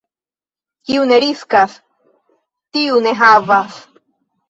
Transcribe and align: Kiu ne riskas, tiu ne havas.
Kiu 0.91 1.03
ne 1.09 1.19
riskas, 1.25 1.77
tiu 2.73 3.01
ne 3.09 3.17
havas. 3.25 3.81